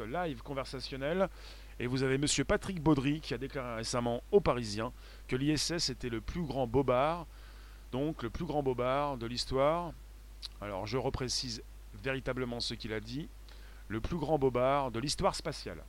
[0.00, 1.28] live conversationnel.
[1.78, 4.92] Et vous avez monsieur Patrick Baudry qui a déclaré récemment aux Parisiens
[5.26, 7.26] que l'ISS était le plus grand bobard,
[7.90, 9.92] donc le plus grand bobard de l'histoire.
[10.60, 11.62] Alors je reprécise
[12.04, 13.28] véritablement ce qu'il a dit,
[13.88, 15.82] le plus grand bobard de l'histoire spatiale.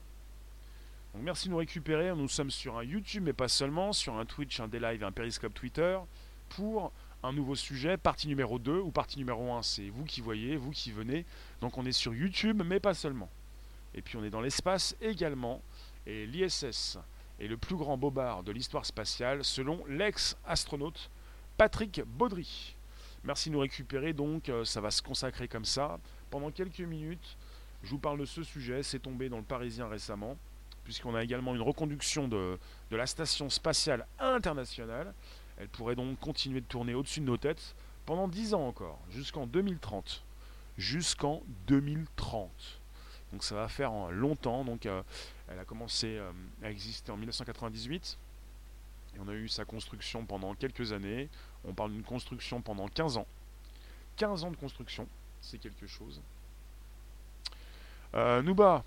[1.14, 4.26] Donc merci de nous récupérer, nous sommes sur un YouTube mais pas seulement, sur un
[4.26, 6.00] Twitch, un D-Live un Periscope Twitter
[6.50, 6.92] pour
[7.22, 10.72] un nouveau sujet, partie numéro 2 ou partie numéro 1, c'est vous qui voyez, vous
[10.72, 11.26] qui venez.
[11.62, 13.30] Donc on est sur YouTube mais pas seulement.
[13.96, 15.62] Et puis on est dans l'espace également.
[16.06, 16.98] Et l'ISS
[17.40, 21.10] est le plus grand bobard de l'histoire spatiale selon l'ex-astronaute
[21.58, 22.76] Patrick Baudry.
[23.24, 26.00] Merci de nous récupérer donc, euh, ça va se consacrer comme ça.
[26.30, 27.38] Pendant quelques minutes,
[27.84, 30.38] je vous parle de ce sujet, c'est tombé dans le Parisien récemment,
[30.84, 32.58] puisqu'on a également une reconduction de,
[32.92, 35.14] de la station spatiale internationale.
[35.58, 39.48] Elle pourrait donc continuer de tourner au-dessus de nos têtes pendant 10 ans encore, jusqu'en
[39.48, 40.24] 2030.
[40.78, 42.82] Jusqu'en 2030.
[43.34, 44.64] Donc ça va faire longtemps.
[44.64, 45.02] Donc euh,
[45.50, 46.32] elle a commencé euh,
[46.62, 48.18] à exister en 1998.
[49.16, 51.30] Et on a eu sa construction pendant quelques années.
[51.66, 53.28] On parle d'une construction pendant 15 ans.
[54.18, 55.08] 15 ans de construction,
[55.42, 56.22] c'est quelque chose.
[58.14, 58.84] Euh, Nouba,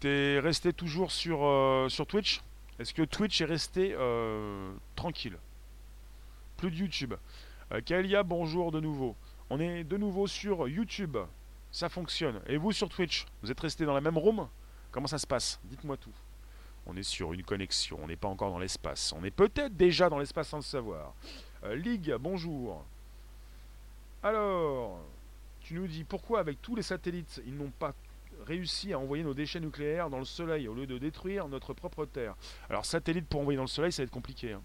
[0.00, 2.42] t'es resté toujours sur, euh, sur Twitch?
[2.80, 3.96] Est-ce que Twitch est resté
[4.96, 5.38] tranquille?
[6.56, 7.14] Plus de YouTube.
[7.86, 9.14] Kaelia, bonjour de nouveau.
[9.48, 11.16] On est de nouveau sur YouTube.
[11.74, 12.40] Ça fonctionne.
[12.46, 14.46] Et vous sur Twitch Vous êtes resté dans la même room?
[14.92, 15.58] Comment ça se passe?
[15.64, 16.12] Dites-moi tout.
[16.86, 19.12] On est sur une connexion, on n'est pas encore dans l'espace.
[19.18, 21.14] On est peut-être déjà dans l'espace sans le savoir.
[21.64, 22.84] Euh, Ligue, bonjour.
[24.22, 25.00] Alors,
[25.62, 27.92] tu nous dis pourquoi avec tous les satellites, ils n'ont pas
[28.46, 32.04] réussi à envoyer nos déchets nucléaires dans le Soleil au lieu de détruire notre propre
[32.04, 32.36] Terre?
[32.70, 34.52] Alors, satellite pour envoyer dans le Soleil, ça va être compliqué.
[34.52, 34.62] Hein.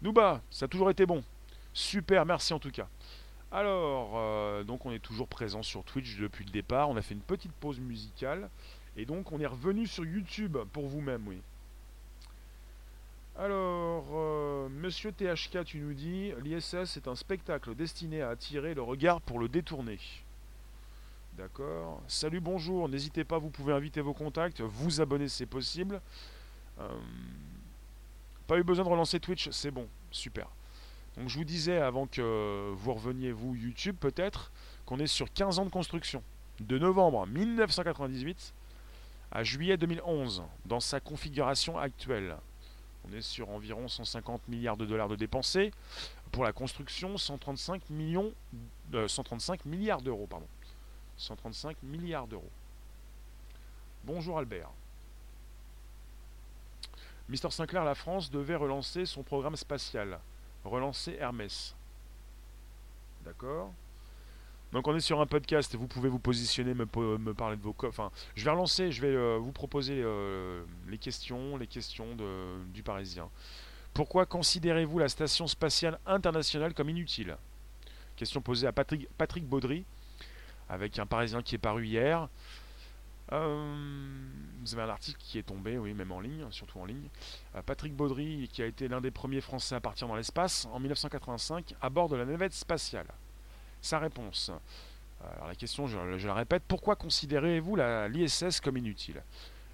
[0.00, 1.24] Nouba, ça a toujours été bon.
[1.72, 2.86] Super, merci en tout cas.
[3.52, 6.88] Alors, euh, donc on est toujours présent sur Twitch depuis le départ.
[6.88, 8.48] On a fait une petite pause musicale.
[8.96, 11.40] Et donc on est revenu sur YouTube pour vous-même, oui.
[13.38, 18.82] Alors, euh, monsieur THK, tu nous dis, l'ISS est un spectacle destiné à attirer le
[18.82, 19.98] regard pour le détourner.
[21.38, 22.02] D'accord.
[22.06, 22.88] Salut, bonjour.
[22.88, 26.02] N'hésitez pas, vous pouvez inviter vos contacts, vous abonner, c'est possible.
[26.80, 26.88] Euh,
[28.46, 30.48] pas eu besoin de relancer Twitch, c'est bon, super.
[31.20, 34.50] Donc je vous disais avant que vous reveniez, vous, YouTube peut-être,
[34.86, 36.22] qu'on est sur 15 ans de construction.
[36.60, 38.54] De novembre 1998
[39.30, 42.38] à juillet 2011, dans sa configuration actuelle.
[43.06, 45.72] On est sur environ 150 milliards de dollars de dépensés.
[46.32, 48.32] Pour la construction, 135, millions,
[49.06, 50.26] 135 euh, milliards d'euros.
[50.26, 50.48] Pardon.
[51.18, 52.50] 135 milliards d'euros.
[54.04, 54.70] Bonjour Albert.
[57.28, 60.18] Mister Sinclair, la France devait relancer son programme spatial
[60.64, 61.74] relancer Hermès.
[63.24, 63.72] D'accord
[64.72, 66.86] donc on est sur un podcast, vous pouvez vous positionner, me,
[67.34, 71.58] parler de vos Enfin, je vais relancer, je vais euh, vous proposer euh, les questions,
[72.72, 73.28] du Parisien.
[73.92, 77.36] Pourquoi considérez-vous la station spatiale internationale comme inutile?
[78.14, 79.84] Question posée à Patrick, Patrick Baudry,
[80.68, 82.28] avec un Parisien qui est paru hier.
[83.32, 83.74] Euh,
[84.60, 87.08] vous avez un article qui est tombé, oui, même en ligne, surtout en ligne.
[87.54, 90.80] Euh, Patrick Baudry, qui a été l'un des premiers Français à partir dans l'espace en
[90.80, 93.06] 1985 à bord de la navette spatiale.
[93.80, 94.50] Sa réponse.
[95.34, 99.22] Alors la question, je, je la répète, pourquoi considérez-vous l'ISS comme inutile?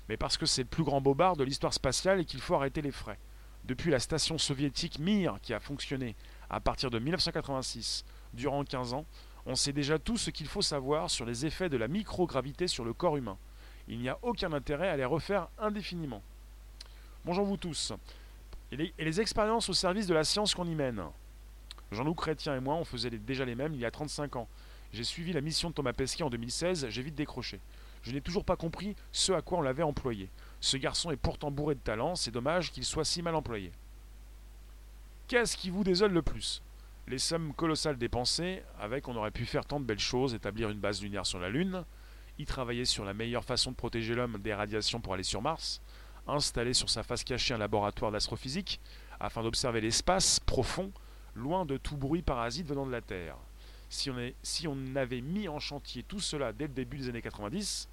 [0.09, 2.83] Mais parce que c'est le plus grand bobard de l'histoire spatiale et qu'il faut arrêter
[2.83, 3.19] les frais.
[3.65, 6.15] Depuis la station soviétique Mir, qui a fonctionné
[6.50, 9.07] à partir de 1986 durant 15 ans,
[9.47, 12.84] on sait déjà tout ce qu'il faut savoir sur les effets de la microgravité sur
[12.84, 13.39] le corps humain.
[13.89, 16.22] Il n'y a aucun intérêt à les refaire indéfiniment.
[17.25, 17.93] Bonjour vous tous.
[18.72, 21.03] Et les, expériences au service de la science qu'on y mène
[21.93, 24.48] Jean-Luc Chrétien et moi, on faisait déjà les mêmes il y a 35 ans.
[24.93, 27.60] J'ai suivi la mission de Thomas Pesquet en 2016, j'ai vite décroché.
[28.03, 30.28] Je n'ai toujours pas compris ce à quoi on l'avait employé.
[30.60, 33.71] Ce garçon est pourtant bourré de talent, c'est dommage qu'il soit si mal employé.
[35.28, 36.63] Qu'est-ce qui vous désole le plus?
[37.09, 40.81] Les sommes colossales dépensées, avec on aurait pu faire tant de belles choses, établir une
[40.81, 41.85] base lunaire sur la Lune,
[42.39, 45.81] y travailler sur la meilleure façon de protéger l'homme des radiations pour aller sur Mars,
[46.27, 48.81] installer sur sa face cachée un laboratoire d'astrophysique,
[49.21, 50.91] afin d'observer l'espace profond,
[51.35, 53.37] loin de tout bruit parasite venant de la Terre.
[53.89, 57.23] Si on, si on avait mis en chantier tout cela dès le début des années
[57.23, 57.89] 90,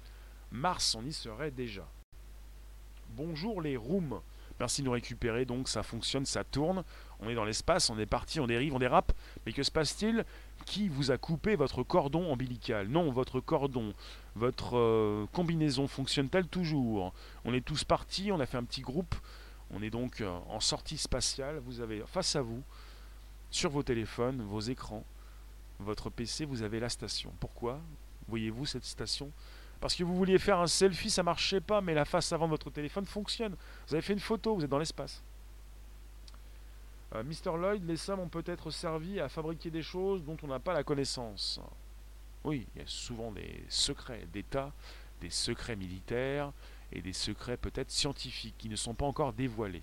[0.50, 1.88] Mars on y serait déjà.
[3.10, 4.20] Bonjour les rooms
[4.60, 6.84] Merci de nous récupérer, donc ça fonctionne, ça tourne.
[7.24, 9.12] On est dans l'espace, on est parti, on dérive, on dérape.
[9.46, 10.24] Mais que se passe-t-il?
[10.66, 12.88] Qui vous a coupé votre cordon ombilical?
[12.88, 13.92] Non, votre cordon,
[14.34, 17.14] votre euh, combinaison fonctionne-t-elle toujours?
[17.44, 19.14] On est tous partis, on a fait un petit groupe.
[19.70, 21.60] On est donc euh, en sortie spatiale.
[21.64, 22.62] Vous avez face à vous,
[23.50, 25.04] sur vos téléphones, vos écrans,
[25.78, 27.32] votre PC, vous avez la station.
[27.40, 27.80] Pourquoi
[28.28, 29.30] voyez-vous cette station?
[29.80, 32.70] Parce que vous vouliez faire un selfie, ça marchait pas, mais la face avant votre
[32.70, 33.54] téléphone fonctionne.
[33.86, 35.22] Vous avez fait une photo, vous êtes dans l'espace.
[37.14, 37.56] Euh, Mr.
[37.56, 40.82] Lloyd, les sommes ont peut-être servi à fabriquer des choses dont on n'a pas la
[40.82, 41.60] connaissance.
[42.42, 44.72] Oui, il y a souvent des secrets d'État,
[45.20, 46.52] des secrets militaires
[46.92, 49.82] et des secrets peut-être scientifiques qui ne sont pas encore dévoilés.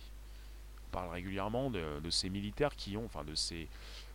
[0.87, 3.67] On parle régulièrement de, de ces militaires qui ont, enfin de ces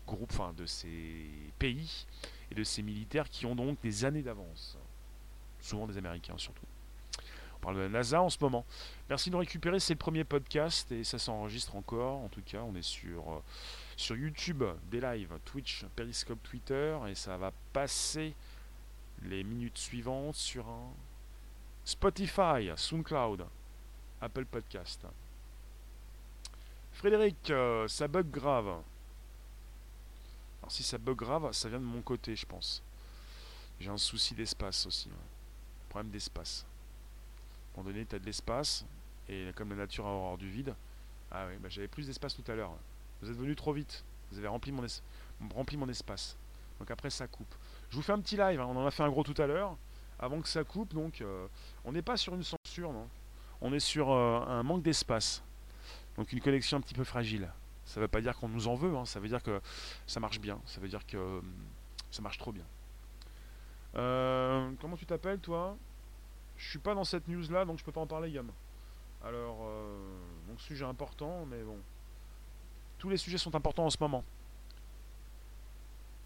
[0.07, 1.27] groupes, enfin de ces
[1.59, 2.07] pays
[2.51, 4.77] et de ces militaires qui ont donc des années d'avance.
[5.61, 6.67] Souvent des Américains surtout.
[7.57, 8.65] On parle de la NASA en ce moment.
[9.09, 12.23] Merci de récupérer, c'est le premier podcast et ça s'enregistre encore.
[12.23, 13.43] En tout cas, on est sur, euh,
[13.97, 18.35] sur YouTube, des lives, Twitch, Periscope, Twitter et ça va passer
[19.23, 20.91] les minutes suivantes sur un
[21.85, 23.47] Spotify, SoundCloud,
[24.21, 25.07] Apple Podcast.
[26.93, 28.83] Frédéric, euh, ça bug grave.
[30.63, 32.83] Alors si ça bug grave, ça vient de mon côté, je pense.
[33.79, 35.11] J'ai un souci d'espace aussi.
[35.91, 36.67] Problème d'espace.
[37.77, 38.85] À un moment donné, tu as de l'espace,
[39.29, 40.75] et comme la nature a horreur du vide.
[41.31, 42.73] Ah oui, bah j'avais plus d'espace tout à l'heure.
[43.21, 44.05] Vous êtes venu trop vite.
[44.31, 44.85] Vous avez rempli mon,
[45.55, 46.37] rempli mon espace.
[46.79, 47.55] Donc après, ça coupe.
[47.91, 48.61] Je vous fais un petit live.
[48.61, 48.67] Hein.
[48.69, 49.77] On en a fait un gros tout à l'heure.
[50.19, 51.47] Avant que ça coupe, donc euh,
[51.85, 53.09] on n'est pas sur une censure, non.
[53.61, 55.43] On est sur euh, un manque d'espace.
[56.17, 57.51] Donc une connexion un petit peu fragile.
[57.85, 59.05] Ça ne veut pas dire qu'on nous en veut, hein.
[59.05, 59.61] ça veut dire que
[60.07, 61.55] ça marche bien, ça veut dire que hum,
[62.11, 62.65] ça marche trop bien.
[63.95, 65.77] Euh, comment tu t'appelles toi?
[66.57, 68.51] Je suis pas dans cette news là, donc je peux pas en parler, Yam.
[69.27, 71.79] Alors, euh, sujet important, mais bon.
[72.99, 74.23] Tous les sujets sont importants en ce moment.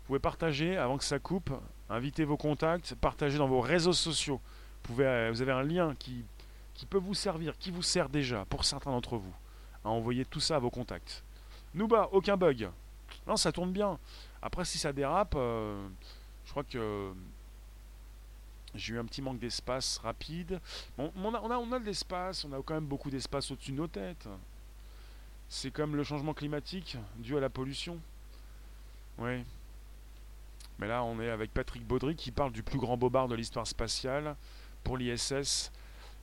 [0.01, 1.51] Vous pouvez partager avant que ça coupe,
[1.89, 4.41] inviter vos contacts, partager dans vos réseaux sociaux.
[4.85, 6.25] Vous, euh, avez un lien qui,
[6.75, 9.35] qui peut vous servir, qui vous sert déjà pour certains d'entre vous,
[9.85, 11.25] à envoyer tout ça à vos contacts.
[11.75, 12.69] Nouba, aucun bug.
[13.27, 13.99] Non, ça tourne bien.
[14.43, 15.89] Après, si ça dérape, euh,
[16.45, 17.13] je crois que
[18.75, 20.61] j'ai eu un petit manque d'espace rapide.
[20.97, 23.77] Bon, on, a, on, a, de l'espace, on a quand même beaucoup d'espace au-dessus de
[23.77, 24.29] nos têtes.
[25.49, 27.99] C'est comme le changement climatique dû à la pollution.
[29.19, 29.45] Oui.
[30.79, 33.67] Mais là, on est avec Patrick Baudry qui parle du plus grand bobard de l'histoire
[33.67, 34.37] spatiale
[34.85, 35.71] pour l'ISS.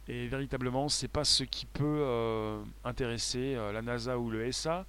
[0.08, 4.86] Et véritablement, c'est pas ce qui peut euh, intéresser euh, la NASA ou le SA.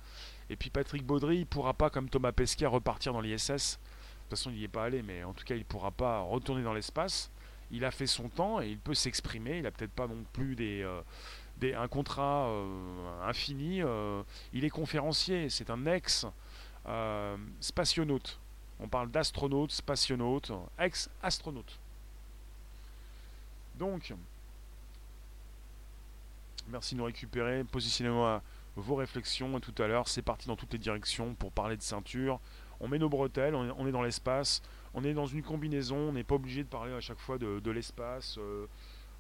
[0.49, 3.49] Et puis Patrick Baudry, il pourra pas, comme Thomas Pesquet, repartir dans l'ISS.
[3.49, 5.91] De toute façon, il n'y est pas allé, mais en tout cas, il ne pourra
[5.91, 7.31] pas retourner dans l'espace.
[7.71, 9.57] Il a fait son temps et il peut s'exprimer.
[9.59, 11.03] Il n'a peut-être pas non plus des, euh,
[11.59, 13.83] des un contrat euh, infini.
[13.83, 14.23] Euh,
[14.53, 15.51] il est conférencier.
[15.51, 18.41] C'est un ex-spationaute.
[18.81, 21.79] On parle d'astronaute, spationaute, ex-astronaute.
[23.77, 24.15] Donc,
[26.69, 27.65] merci de nous récupérer.
[27.65, 28.41] Positionnez-moi
[28.77, 29.59] vos réflexions.
[29.61, 32.41] tout à l'heure, c'est parti dans toutes les directions pour parler de ceinture.
[32.81, 34.63] On met nos bretelles, on est, dans l'espace,
[34.99, 37.71] on est dans une combinaison, on n'est pas obligé de parler à chaque fois de,
[37.71, 38.37] l'espace.
[38.39, 38.67] Euh,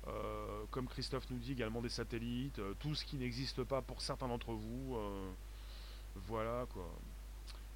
[0.08, 4.00] euh, comme Christophe nous dit également des satellites, euh, tout ce qui n'existe pas pour
[4.00, 4.98] certains d'entre vous.
[6.26, 6.88] voilà quoi.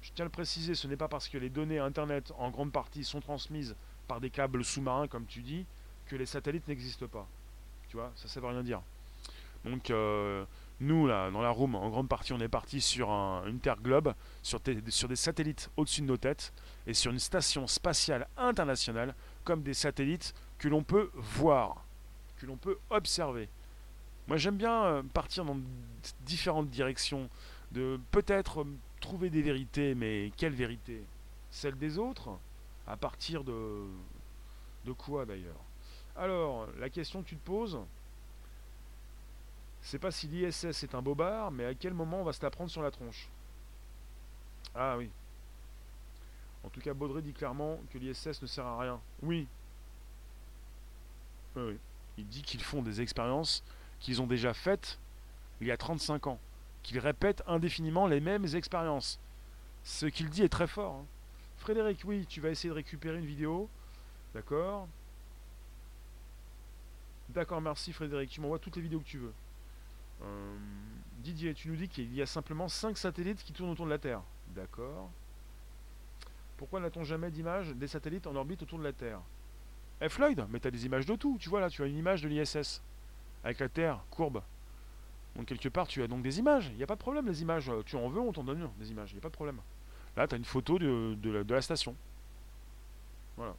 [0.01, 2.73] Je tiens à le préciser, ce n'est pas parce que les données Internet en grande
[2.73, 3.73] partie sont transmises
[4.05, 5.65] par des câbles sous-marins, comme tu dis,
[6.07, 7.25] que les satellites n'existent pas.
[7.87, 8.81] Tu vois, ça ne veut rien dire.
[9.63, 9.93] Donc,
[10.79, 13.79] nous, là, dans la room, en grande partie, on est parti sur un, une Terre
[13.79, 16.53] globe, sur, des satellites au-dessus de nos têtes,
[16.87, 21.85] et sur une station spatiale internationale, comme des satellites que l'on peut voir,
[22.37, 23.47] que l'on peut observer.
[24.27, 25.57] Moi, j'aime bien euh, partir dans
[26.21, 27.29] différentes directions,
[27.71, 28.67] de peut-être euh,
[28.99, 31.03] trouver des vérités, mais quelle vérité
[31.51, 32.29] Celle des autres?
[32.87, 33.85] À partir de,
[34.85, 35.61] de quoi d'ailleurs?
[36.15, 37.79] Alors, la question que tu te poses,
[39.83, 42.49] c'est pas si l'ISS est un bobard, mais à quel moment on va se la
[42.49, 43.29] prendre sur la tronche?
[44.73, 45.09] Ah oui.
[46.63, 49.01] En tout cas, Baudry dit clairement que l'ISS ne sert à rien.
[49.21, 49.45] Oui.
[51.57, 51.77] Oui, oui.
[52.17, 53.61] Il dit qu'ils font des expériences
[53.99, 54.99] qu'ils ont déjà faites
[55.59, 56.39] il y a 35 ans.
[56.81, 59.19] Qu'ils répètent indéfiniment les mêmes expériences.
[59.83, 60.95] Ce qu'il dit est très fort.
[60.95, 61.05] Hein.
[61.57, 63.69] Frédéric, oui, tu vas essayer de récupérer une vidéo.
[64.33, 64.87] D'accord?
[67.29, 68.29] D'accord, merci Frédéric.
[68.29, 69.33] Tu m'envoies toutes les vidéos que tu veux.
[70.23, 70.55] Euh,
[71.19, 73.97] Didier, tu nous dis qu'il y a simplement 5 satellites qui tournent autour de la
[73.97, 74.21] Terre.
[74.49, 75.09] D'accord.
[76.57, 79.21] Pourquoi n'a-t-on jamais d'images des satellites en orbite autour de la Terre?
[80.01, 81.37] Eh Floyd, mais tu as des images de tout.
[81.39, 82.81] Tu vois là, tu as une image de l'ISS
[83.43, 84.41] avec la Terre courbe.
[85.35, 86.67] Donc quelque part, tu as donc des images.
[86.71, 87.71] Il n'y a pas de problème, les images.
[87.85, 89.11] Tu en veux, on t'en donne des images.
[89.11, 89.59] Il n'y a pas de problème.
[90.15, 91.95] Là, tu une photo de, la, station.
[93.35, 93.55] Voilà.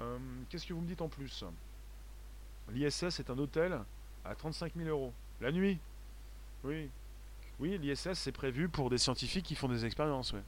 [0.00, 0.18] Euh,
[0.48, 1.44] qu'est-ce que vous me dites en plus?
[2.70, 3.80] L'ISS est un hôtel
[4.28, 5.12] à 35 000 euros.
[5.40, 5.78] La nuit
[6.64, 6.90] Oui.
[7.60, 10.42] Oui, l'ISS, c'est prévu pour des scientifiques qui font des expériences, ouais.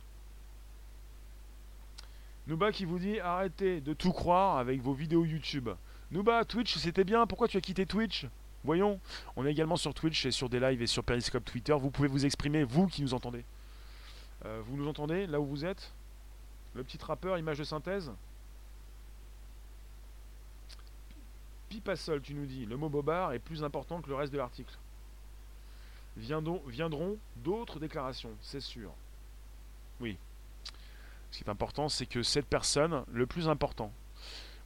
[2.47, 5.69] Nouba qui vous dit arrêtez de tout croire avec vos vidéos YouTube.
[6.11, 7.27] Nouba, Twitch, c'était bien.
[7.27, 8.27] Pourquoi tu as quitté Twitch?
[8.65, 8.99] Voyons.
[9.37, 11.75] On est également sur Twitch et sur des lives et sur Periscope Twitter.
[11.79, 13.45] Vous pouvez vous exprimer, vous qui nous entendez.
[14.45, 15.93] Euh, vous nous entendez là où vous êtes?
[16.75, 18.11] Le petit rappeur, image de synthèse?
[21.71, 24.77] Pipasol, tu nous dis, le mot bobard est plus important que le reste de l'article.
[26.17, 28.91] Viendront d'autres déclarations, c'est sûr.
[30.01, 30.19] Oui.
[31.31, 33.93] Ce qui est important, c'est que cette personne, le plus important.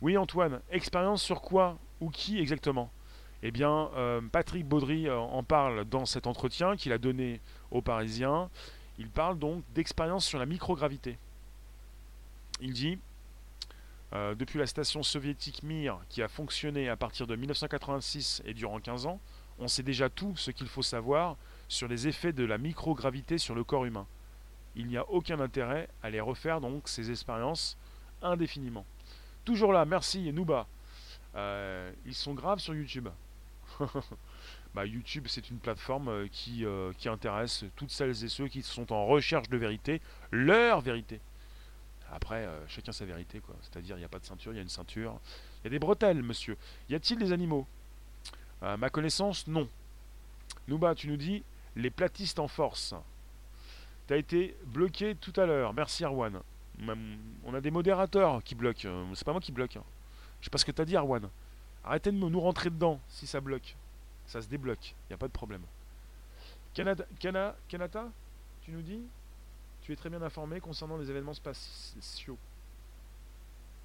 [0.01, 2.91] Oui, Antoine, expérience sur quoi ou qui exactement?
[3.43, 7.83] Eh bien, euh, Patrick Baudry euh, en parle dans cet entretien qu'il a donné aux
[7.83, 8.49] Parisiens.
[8.97, 11.19] Il parle donc d'expérience sur la microgravité.
[12.63, 12.99] Il dit
[14.15, 18.79] euh, depuis la station soviétique Mir, qui a fonctionné à partir de 1986 et durant
[18.79, 19.21] 15 ans,
[19.59, 21.37] on sait déjà tout ce qu'il faut savoir
[21.69, 24.07] sur les effets de la microgravité sur le corps humain.
[24.77, 27.77] Il n'y a aucun intérêt à les refaire donc ces expériences
[28.23, 28.87] indéfiniment.
[29.45, 30.69] Toujours là, merci Nouba.
[31.35, 33.09] Euh, ils sont graves sur YouTube.
[34.75, 36.65] bah, YouTube, c'est une plateforme euh, qui,
[36.99, 41.21] qui intéresse toutes celles et ceux qui sont en recherche de vérité, leur vérité.
[42.15, 43.57] Après, euh, chacun sa vérité, quoi.
[43.61, 45.19] C'est-à-dire, il n'y a pas de ceinture, il y a une ceinture.
[45.61, 46.57] Il y a des bretelles, monsieur.
[46.89, 47.67] Y a-t-il des animaux?
[48.63, 49.69] À ma connaissance, non.
[50.69, 51.43] Nouba, tu nous dis
[51.75, 52.95] les platistes en force.
[54.07, 55.75] T'as été bloqué tout à l'heure.
[55.75, 56.41] Merci, Arwan.
[57.45, 58.87] On a des modérateurs qui bloquent.
[58.87, 59.77] Euh, c'est pas moi qui bloque.
[59.77, 59.85] Hein.
[60.41, 61.29] Je sais pas ce que t'as dit, Arwan.
[61.85, 63.75] Arrêtez de nous rentrer dedans si ça bloque.
[64.27, 64.95] Ça se débloque.
[65.09, 65.63] Il n'y a pas de problème.
[66.75, 68.09] Canada, Canada, Canada,
[68.63, 69.03] tu nous dis?
[69.85, 72.39] Tu es très bien informé concernant les événements spatiaux.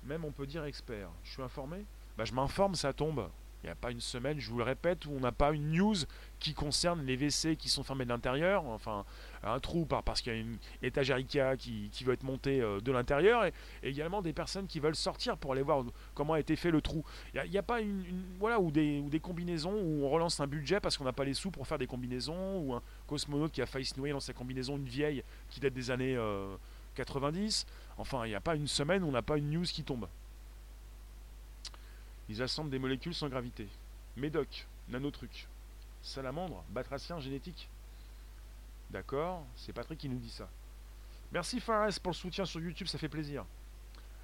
[0.05, 1.09] Même on peut dire expert.
[1.25, 1.85] Je suis informé?
[2.17, 3.29] Bah je m'informe, ça tombe.
[3.63, 5.71] Il n'y a pas une semaine, je vous le répète, où on n'a pas une
[5.71, 5.95] news
[6.39, 9.03] qui concerne les WC qui sont fermés de l'intérieur, enfin
[9.43, 12.79] un trou parce qu'il y a une étagère Ikea qui, qui veut être montée euh,
[12.79, 16.55] de l'intérieur, et, également des personnes qui veulent sortir pour aller voir comment a été
[16.55, 17.03] fait le trou.
[17.33, 18.03] Il n'y a, pas une,
[18.39, 21.33] voilà ou des, des combinaisons où on relance un budget parce qu'on n'a pas les
[21.33, 24.33] sous pour faire des combinaisons, ou un cosmonaute qui a failli se noyer dans sa
[24.33, 26.17] combinaison, une vieille qui date des années
[26.95, 27.65] 90.
[27.67, 29.83] Euh, enfin, il n'y a pas une semaine où on n'a pas une news qui
[29.83, 30.07] tombe.
[32.29, 33.67] Ils assemblent des molécules sans gravité.
[34.15, 35.47] Médoc, nanotruc.
[36.01, 37.69] Salamandre, batracien génétique.
[38.91, 40.47] D'accord, c'est Patrick qui nous dit ça.
[41.31, 43.45] Merci Fares pour le soutien sur YouTube, ça fait plaisir.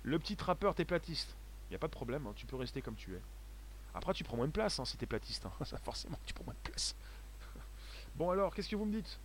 [0.03, 1.35] Le petit trappeur, t'es platiste.
[1.69, 3.21] N'y a pas de problème, hein, tu peux rester comme tu es.
[3.93, 5.45] Après, tu prends moins de place hein, si t'es platiste.
[5.45, 5.51] Hein.
[5.65, 6.95] Ça, forcément, tu prends moins de place.
[8.15, 9.19] bon, alors, qu'est-ce que vous me dites?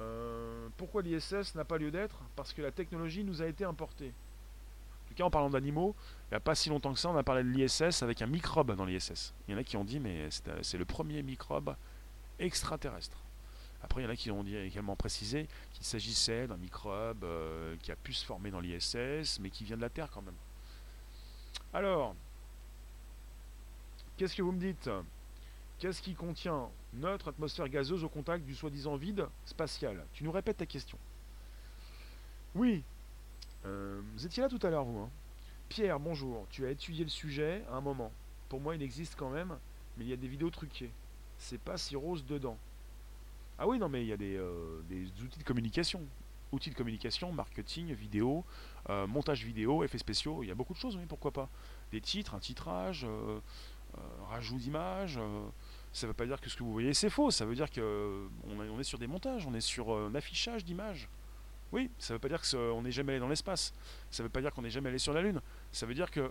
[0.00, 2.18] Euh, Pourquoi l'ISS n'a pas lieu d'être?
[2.36, 4.12] Parce que la technologie nous a été importée
[5.14, 5.94] cas, en parlant d'animaux,
[6.26, 8.26] il n'y a pas si longtemps que ça, on a parlé de l'ISS avec un
[8.26, 9.34] microbe dans l'ISS.
[9.46, 10.28] Il y en a qui ont dit, mais
[10.62, 11.74] c'est le premier microbe
[12.38, 13.18] extraterrestre.
[13.82, 17.90] Après, il y en a qui ont également précisé qu'il s'agissait d'un microbe euh, qui
[17.90, 20.36] a pu se former dans l'ISS, mais qui vient de la Terre quand même.
[21.74, 22.14] Alors,
[24.16, 24.88] qu'est-ce que vous me dites?
[25.78, 30.06] Qu'est-ce qui contient notre atmosphère gazeuse au contact du soi-disant vide spatial?
[30.12, 30.98] Tu nous répètes ta question.
[32.54, 32.84] Oui,
[33.64, 34.98] euh, vous étiez là tout à l'heure, vous.
[34.98, 35.10] Hein.
[35.68, 36.46] Pierre, bonjour.
[36.50, 38.12] Tu as étudié le sujet à un moment.
[38.48, 39.56] Pour moi, il existe quand même,
[39.96, 40.90] mais il y a des vidéos truquées.
[41.38, 42.58] C'est pas si rose dedans.
[43.58, 44.82] Ah oui, non, mais il y a des, euh,
[45.22, 46.00] outils de communication.
[46.50, 48.44] Outils de communication, marketing, vidéo,
[48.90, 50.42] euh, montage vidéo, effets spéciaux.
[50.42, 51.48] Il y a beaucoup de choses, oui, pourquoi pas.
[51.92, 53.06] Des titres, un titrage,
[54.28, 55.18] rajout d'images.
[55.92, 57.30] ça ne veut pas dire que ce que vous voyez c'est faux.
[57.30, 61.08] Ça veut dire que on est sur des montages, on est sur un affichage d'images.
[61.72, 63.72] Oui, ça ne veut pas dire qu'on n'est jamais allé dans l'espace.
[64.10, 65.40] Ça ne veut pas dire qu'on n'est jamais allé sur la Lune.
[65.72, 66.30] Ça veut dire qu'il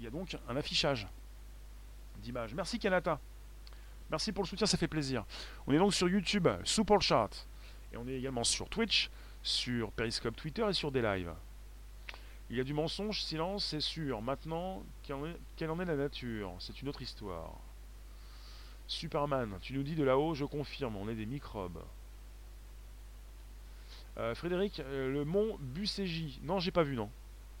[0.00, 1.06] y a donc un affichage
[2.18, 2.54] d'images.
[2.54, 3.20] Merci Kanata.
[4.10, 5.24] Merci pour le soutien, ça fait plaisir.
[5.66, 7.46] On est donc sur YouTube, sous pour le chart.
[7.92, 9.10] Et on est également sur Twitch,
[9.42, 11.32] sur Periscope Twitter et sur des lives.
[12.50, 14.20] Il y a du mensonge, silence, c'est sûr.
[14.20, 16.54] Maintenant, quelle en est la nature?
[16.58, 17.52] C'est une autre histoire.
[18.86, 21.82] Superman, tu nous dis de là-haut, je confirme, on est des microbes.
[24.16, 26.40] Euh, Frédéric, euh, le mont Bucégie.
[26.42, 27.10] Non, j'ai pas vu, non.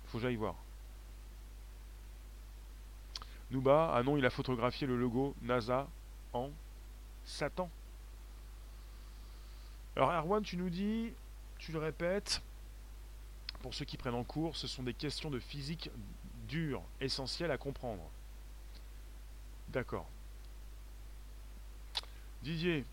[0.06, 0.54] Faut que j'aille voir.
[3.50, 5.88] Nouba, ah non, il a photographié le logo NASA
[6.32, 6.50] en
[7.24, 7.70] Satan.
[9.96, 11.12] Alors, Erwan, tu nous dis,
[11.58, 12.42] tu le répètes,
[13.62, 15.90] pour ceux qui prennent en cours, ce sont des questions de physique
[16.48, 18.02] dures, essentielles à comprendre.
[19.68, 20.08] D'accord.
[22.42, 22.84] Didier,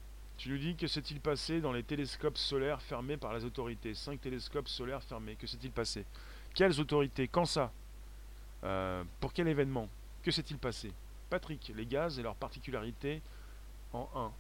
[0.42, 3.94] tu nous dis que s'est-il passé dans les télescopes solaires fermés par les autorités?
[3.94, 5.36] Cinq télescopes solaires fermés.
[5.36, 6.04] Que s'est-il passé?
[6.56, 7.28] Quelles autorités?
[7.28, 7.72] Quand ça?
[8.64, 9.88] Euh, Pour quel événement?
[10.24, 10.92] Que s'est-il passé?
[11.30, 13.22] Patrick, les gaz et leurs particularités
[13.94, 14.32] en 1.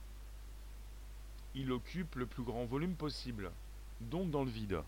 [1.54, 3.52] Il occupe le plus grand volume possible,
[4.00, 4.82] donc dans le vide.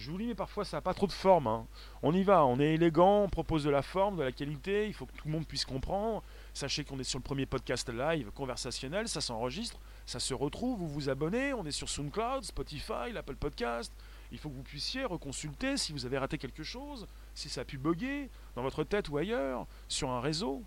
[0.00, 1.46] Je vous dis, mais parfois ça n'a pas trop de forme.
[1.46, 1.66] hein.
[2.02, 4.94] On y va, on est élégant, on propose de la forme, de la qualité, il
[4.94, 6.22] faut que tout le monde puisse comprendre.
[6.54, 10.88] Sachez qu'on est sur le premier podcast live conversationnel, ça s'enregistre, ça se retrouve, vous
[10.88, 13.92] vous abonnez, on est sur SoundCloud, Spotify, l'Apple Podcast.
[14.32, 17.64] Il faut que vous puissiez reconsulter si vous avez raté quelque chose, si ça a
[17.64, 20.62] pu bugger dans votre tête ou ailleurs, sur un réseau.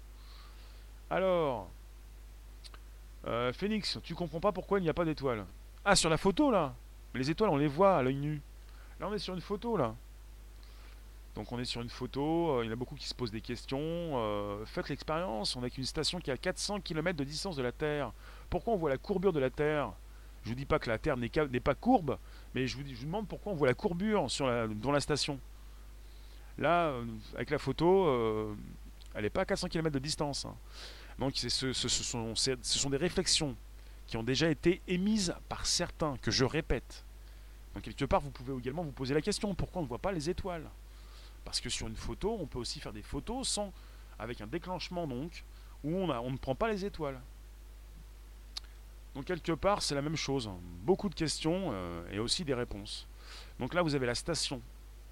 [1.10, 1.72] Alors,
[3.26, 5.44] euh, Phoenix, tu comprends pas pourquoi il n'y a pas d'étoiles?
[5.86, 6.76] Ah, sur la photo là
[7.16, 8.42] Les étoiles, on les voit à l'œil nu.
[9.00, 9.96] Là, on est sur une photo là.
[11.36, 13.32] Donc on est sur une photo, euh, il y en a beaucoup qui se posent
[13.32, 13.80] des questions.
[13.82, 17.64] euh, faites l'expérience, on n'a qu'une station qui est à 400 km de distance de
[17.64, 18.12] la Terre.
[18.52, 19.92] Pourquoi on voit la courbure de la Terre?
[20.44, 22.18] Je vous dis pas que la Terre n'est pas courbe,
[22.54, 24.28] mais je vous, dis- je demande pourquoi on voit la courbure
[24.76, 25.40] dans la station.
[26.60, 28.54] Là, euh, avec la photo,
[29.16, 30.46] elle n'est pas à 400 km de distance.
[30.46, 30.56] hein.
[31.18, 33.56] Donc ce sont des réflexions
[34.06, 37.04] qui ont déjà été émises par certains, que je répète.
[37.74, 40.12] Donc quelque part, vous pouvez également vous poser la question, pourquoi on ne voit pas
[40.12, 40.70] les étoiles?
[41.44, 43.74] Parce que sur une photo, on peut aussi faire des photos sans,
[44.20, 45.44] avec un déclenchement donc,
[45.84, 47.20] où on, ne prend pas les étoiles.
[49.16, 50.50] Donc quelque part, c'est la même chose.
[50.84, 53.08] Beaucoup de questions euh, et aussi des réponses.
[53.60, 54.62] Donc là, vous avez la station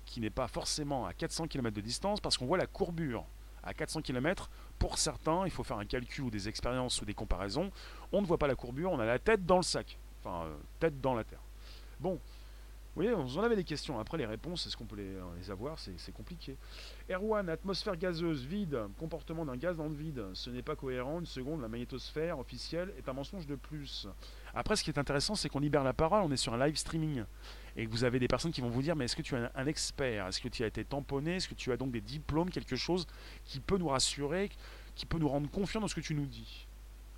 [0.06, 3.26] qui n'est pas forcément à 400 km de distance parce qu'on voit la courbure
[3.64, 4.50] à 400 km.
[4.80, 7.72] Pour certains, il faut faire un calcul ou des expériences ou des comparaisons.
[8.12, 9.98] On ne voit pas la courbure, on a la tête dans le sac.
[10.20, 11.42] Enfin, euh, tête dans la terre.
[12.00, 12.20] Bon,
[12.96, 14.00] voyez, on avait des questions.
[14.00, 15.80] Après, les réponses, est-ce qu'on peut les, les avoir?
[15.80, 16.58] C'est compliqué.
[17.10, 20.26] Erwan, atmosphère gazeuse, vide, comportement d'un gaz dans le vide.
[20.34, 21.20] Ce n'est pas cohérent.
[21.20, 24.08] Une seconde, la magnétosphère officielle est un mensonge de plus.
[24.54, 26.24] Après, ce qui est intéressant, c'est qu'on libère la parole.
[26.24, 27.24] On est sur un live streaming.
[27.78, 29.50] Et vous avez des personnes qui vont vous dire Mais est-ce que tu es un,
[29.56, 30.28] un expert?
[30.28, 31.38] Est-ce que tu as été tamponné?
[31.38, 33.08] Est-ce que tu as donc des diplômes Quelque chose
[33.46, 34.50] qui peut nous rassurer,
[34.96, 36.68] qui peut nous rendre confiants dans ce que tu nous dis?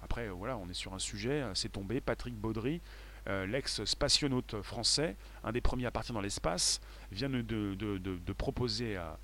[0.03, 2.01] Après, euh, voilà, on est sur un sujet, euh, c'est tombé.
[2.01, 2.81] Patrick Baudry,
[3.27, 6.81] euh, l'ex-spationaute français, un des premiers à partir dans l'espace,
[7.11, 9.17] vient de, de- proposer à-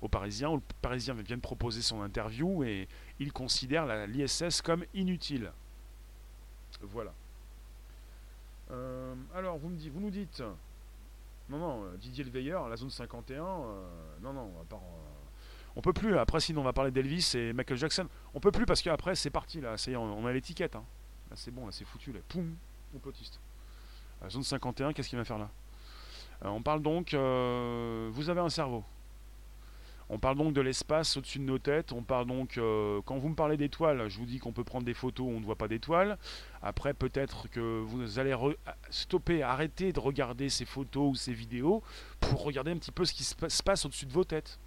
[0.00, 4.84] aux Parisiens, ou le Parisien vient de proposer son interview et il considère l'ISS comme
[4.94, 5.50] inutile.
[6.82, 7.12] Voilà.
[8.70, 10.42] Euh, alors, vous, me dites, vous nous dites,
[11.48, 13.84] non, non, euh, Didier le Veilleur, la zone 51, euh,
[14.22, 15.10] non, non, à part, euh,
[15.76, 16.16] on peut plus.
[16.18, 18.08] Après, sinon, on va parler d'Elvis et Michael Jackson.
[18.32, 19.76] On peut plus parce qu'après, c'est parti, là.
[19.76, 20.76] Ça y est, on, on a l'étiquette.
[20.76, 20.84] Hein.
[21.30, 22.20] Là, c'est bon, là, c'est foutu, là.
[22.28, 22.54] Poum,
[22.94, 23.40] complotiste.
[24.22, 25.50] La zone 51, qu'est-ce qu'il va faire là?
[26.44, 28.84] Euh, On parle donc, euh, vous avez un cerveau.
[30.10, 31.92] On parle donc de l'espace au-dessus de nos têtes.
[31.92, 34.84] On parle donc, euh, quand vous me parlez d'étoiles, je vous dis qu'on peut prendre
[34.84, 36.18] des photos où on ne voit pas d'étoiles.
[36.62, 38.36] Après, peut-être que vous allez
[38.90, 41.82] stopper, arrêter de regarder ces photos ou ces vidéos
[42.20, 44.58] pour regarder un petit peu ce qui se pa- se passe au-dessus de vos têtes.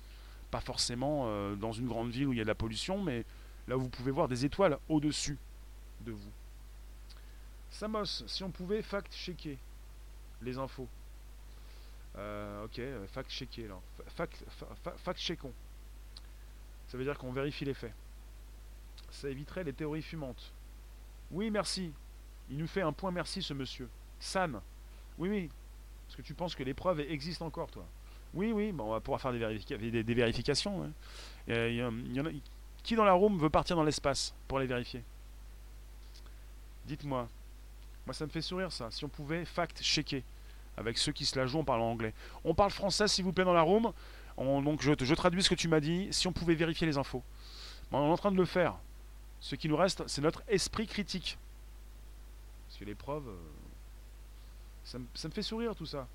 [0.52, 3.24] Pas forcément dans une grande ville où il y a de la pollution, mais
[3.68, 5.38] là où vous pouvez voir des étoiles au-dessus
[6.02, 6.32] de vous.
[7.70, 9.58] Samos, si on pouvait fact-checker
[10.42, 10.88] les infos.
[12.18, 12.82] Euh, ok,
[13.14, 13.68] fact-checker
[14.16, 14.28] fa-
[14.98, 15.54] fact-checkons.
[16.88, 17.94] Ça veut dire qu'on vérifie les faits.
[19.12, 20.52] Ça éviterait les théories fumantes.
[21.32, 21.92] Oui, merci.
[22.50, 23.90] Il nous fait un point merci, ce monsieur.
[24.20, 24.60] San.
[25.18, 25.50] Oui, oui.
[26.08, 27.86] Parce que tu penses que les preuves existent encore, toi.
[28.34, 30.92] Oui, oui, on va pouvoir faire des, vérifica- des- des vérifications.
[32.84, 35.04] Qui dans la room veut partir dans l'espace pour les vérifier?
[36.86, 37.28] Dites-moi.
[38.08, 38.90] Moi, ça me fait sourire, ça.
[38.90, 40.24] Si on pouvait fact-checker
[40.78, 42.14] avec ceux qui se la jouent en parlant anglais.
[42.46, 43.92] On parle français, s'il vous plaît, dans la room.
[44.38, 46.08] On- donc, je, traduis ce que tu m'as dit.
[46.12, 47.22] Si on pouvait vérifier les infos.
[47.92, 48.76] On est en train de le faire.
[49.42, 51.38] Ce qui nous reste, c'est notre esprit critique.
[52.70, 53.36] Parce que les preuves, euh,
[54.86, 56.08] ça, me, ça me fait sourire tout ça.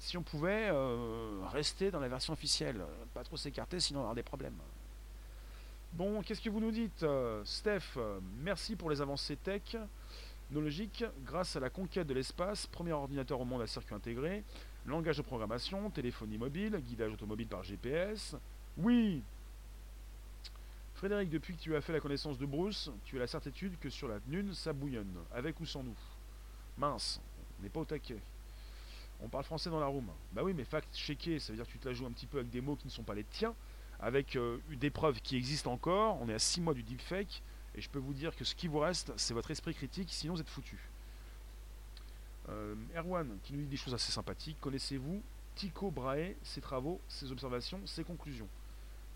[0.00, 4.16] Si on pouvait euh, rester dans la version officielle, pas trop s'écarter, sinon on avoir
[4.16, 4.56] des problèmes.
[5.92, 7.96] Bon, qu'est-ce que vous nous dites euh, Steph,
[8.40, 9.76] merci pour les avancées tech
[10.52, 14.44] technologiques grâce à la conquête de l'espace, premier ordinateur au monde à circuit intégré,
[14.84, 18.36] langage de programmation, téléphonie mobile, guidage automobile par GPS.
[18.76, 19.22] Oui
[20.92, 23.88] Frédéric, depuis que tu as fait la connaissance de Bruce, tu as la certitude que
[23.88, 25.96] sur la Lune, ça bouillonne, avec ou sans nous?
[26.76, 27.18] Mince,
[27.58, 28.20] on n'est pas au taquet.
[29.22, 30.10] On parle français dans la room.
[30.32, 32.40] Bah oui, mais fact-checker, ça veut dire que tu te la joues un petit peu
[32.40, 33.54] avec des mots qui ne sont pas les tiens,
[34.00, 36.20] avec euh, des preuves qui existent encore.
[36.20, 37.42] On est à 6 mois du deepfake,
[37.74, 40.34] et je peux vous dire que ce qui vous reste, c'est votre esprit critique, sinon
[40.34, 40.78] vous êtes foutu.
[42.48, 44.58] Euh, Erwan, qui nous dit des choses assez sympathiques.
[44.60, 45.22] Connaissez-vous
[45.54, 48.48] Tycho Brahe, ses travaux, ses observations, ses conclusions?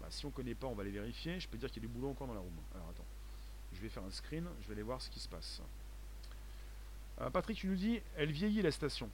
[0.01, 1.41] Bah, Si on ne connaît pas, on va les vérifier.
[1.41, 2.55] Je peux dire qu'il y a du boulot encore dans la room.
[2.75, 3.05] Alors attends,
[3.75, 5.61] je vais faire un screen, je vais aller voir ce qui se passe.
[7.21, 9.11] Euh, Patrick, tu nous dis, elle vieillit la station.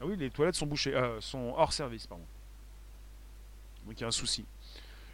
[0.00, 2.24] Ah oui, les toilettes sont bouchées, euh, sont hors service, pardon.
[3.86, 4.44] Donc il y a un souci.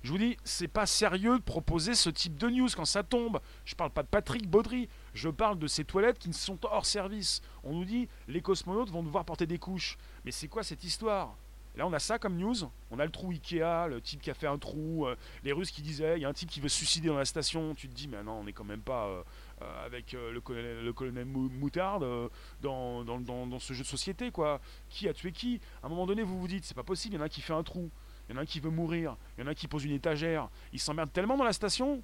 [0.03, 3.41] Je vous dis, c'est pas sérieux de proposer ce type de news quand ça tombe.
[3.65, 7.43] Je parle pas de Patrick Baudry, je parle de ces toilettes qui sont hors service.
[7.65, 9.99] On nous dit, les cosmonautes vont devoir porter des couches.
[10.25, 11.37] Mais c'est quoi cette histoire?
[11.77, 12.57] Là, on a ça comme news.
[12.91, 15.71] On a le trou Ikea, le type qui a fait un trou, euh, les Russes
[15.71, 17.75] qui disaient il y a un type qui veut se suicider dans la station.
[17.75, 19.23] Tu te dis, mais non, on n'est quand même pas euh,
[19.63, 24.61] euh, avec le colonel, Moutarde dans, ce jeu de société, quoi.
[24.89, 25.61] Qui a tué qui?
[25.83, 27.41] À un moment donné, vous vous dites, c'est pas possible, il y en a qui
[27.41, 27.91] fait un trou,
[28.31, 29.85] il y en a un qui veut mourir, il y en a un qui pose
[29.85, 30.49] une étagère.
[30.73, 32.01] Ils s'emmerdent tellement dans la station.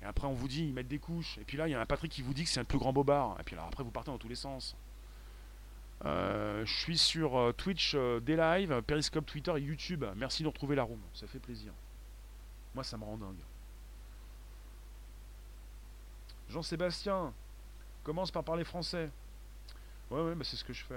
[0.00, 1.36] Et après, on vous dit, ils mettent des couches.
[1.36, 2.78] Et puis là, il y a un Patrick qui vous dit que c'est un plus
[2.78, 3.36] grand bobard.
[3.38, 4.74] Et puis là, après, vous partez dans tous les sens.
[6.06, 10.04] Euh, je suis sur euh, Twitch, euh, des lives, Periscope, Twitter et YouTube.
[10.16, 11.74] Merci de retrouver la room, ça fait plaisir.
[12.74, 13.36] Moi, ça me rend dingue.
[16.48, 17.34] Jean-Sébastien,
[18.02, 19.10] commence par parler français.
[20.10, 20.96] Ouais, ouais, bah c'est ce que je fais.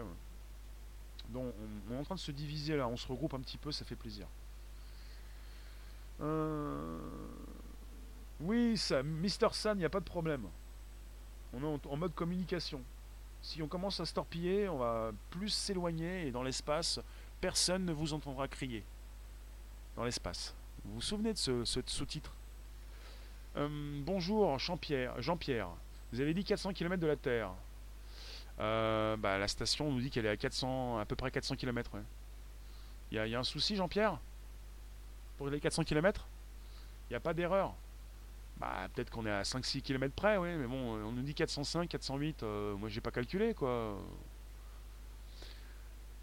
[1.36, 3.86] On, est en train de se diviser là, on se regroupe un petit peu, ça
[3.86, 4.28] fait plaisir.
[8.40, 10.44] Oui, ça, Mister San, il n'y a pas de problème.
[11.54, 12.82] On est en mode communication.
[13.42, 17.00] Si on commence à se torpiller, on va plus s'éloigner et dans l'espace,
[17.40, 18.84] personne ne vous entendra crier.
[19.96, 20.54] Dans l'espace.
[20.86, 22.34] Vous vous souvenez de ce, sous-titre?
[23.56, 25.20] Euh, Bonjour Jean-Pierre.
[25.22, 25.70] Jean-Pierre.
[26.12, 27.52] Vous avez dit 400 km de la Terre.
[28.60, 31.92] Euh, bah, la station nous dit qu'elle est à 400, à peu près 400 km.
[33.12, 34.20] Il y, a un souci, Jean-Pierre?
[35.38, 36.28] Pour les 400 km
[37.10, 37.74] Il n'y a pas d'erreur?
[38.58, 41.88] Bah, peut-être qu'on est à 5-6 km près, oui, mais bon, on nous dit 405,
[41.88, 43.96] 408, euh, moi j'ai pas calculé, quoi.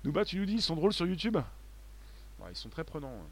[0.02, 1.38] Nouba, tu nous dis, ils sont drôles sur YouTube?
[2.50, 3.22] Ils sont très prenants.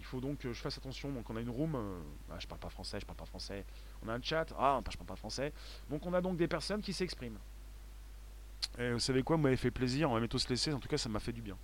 [0.00, 1.10] Il faut donc que je fasse attention.
[1.12, 1.74] Donc, on a une room.
[1.76, 1.98] Euh,
[2.30, 3.64] ah, je parle pas français, je parle pas français.
[4.04, 4.46] On a un chat.
[4.58, 5.52] Ah, je parle pas français.
[5.88, 7.38] Donc, on a donc des personnes qui s'expriment.
[8.78, 10.72] Et vous savez quoi, vous m'avez fait plaisir, on va tous laisser.
[10.72, 11.56] En tout cas, ça m'a fait du bien.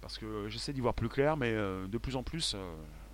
[0.00, 2.54] Parce que j'essaie d'y voir plus clair, mais euh, de plus en plus,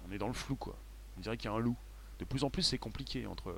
[0.09, 0.77] on est dans le flou, quoi.
[1.17, 1.77] On dirait qu'il y a un loup
[2.19, 3.53] de plus en plus c'est compliqué entre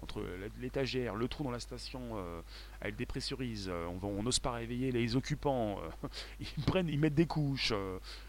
[0.00, 0.24] entre
[0.60, 2.40] l'étagère, le trou dans la station, euh,
[2.80, 6.08] elle dépressurise, euh, on n'ose pas réveiller les occupants, euh,
[6.40, 7.72] ils prennent, ils mettent des couches.